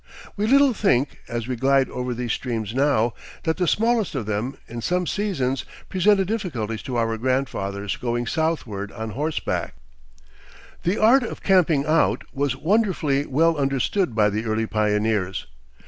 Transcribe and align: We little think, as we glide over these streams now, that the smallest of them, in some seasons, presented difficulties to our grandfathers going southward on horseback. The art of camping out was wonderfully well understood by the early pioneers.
We 0.35 0.47
little 0.47 0.73
think, 0.73 1.19
as 1.27 1.47
we 1.47 1.55
glide 1.55 1.87
over 1.91 2.15
these 2.15 2.33
streams 2.33 2.73
now, 2.73 3.13
that 3.43 3.57
the 3.57 3.67
smallest 3.67 4.15
of 4.15 4.25
them, 4.25 4.57
in 4.67 4.81
some 4.81 5.05
seasons, 5.05 5.63
presented 5.89 6.27
difficulties 6.27 6.81
to 6.81 6.95
our 6.97 7.15
grandfathers 7.19 7.97
going 7.97 8.25
southward 8.25 8.91
on 8.91 9.11
horseback. 9.11 9.75
The 10.81 10.97
art 10.97 11.21
of 11.21 11.43
camping 11.43 11.85
out 11.85 12.23
was 12.33 12.55
wonderfully 12.55 13.27
well 13.27 13.55
understood 13.57 14.15
by 14.15 14.31
the 14.31 14.45
early 14.45 14.65
pioneers. 14.65 15.45